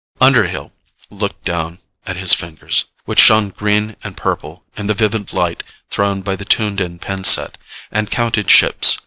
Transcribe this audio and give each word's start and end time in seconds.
Underhill 0.19 0.73
looked 1.11 1.45
down 1.45 1.77
at 2.07 2.17
his 2.17 2.33
fingers, 2.33 2.85
which 3.05 3.19
shone 3.19 3.49
green 3.49 3.95
and 4.03 4.17
purple 4.17 4.63
in 4.75 4.87
the 4.87 4.95
vivid 4.95 5.31
light 5.31 5.61
thrown 5.91 6.23
by 6.23 6.35
the 6.35 6.43
tuned 6.43 6.81
in 6.81 6.97
pin 6.97 7.23
set, 7.23 7.59
and 7.91 8.09
counted 8.09 8.49
ships. 8.49 8.97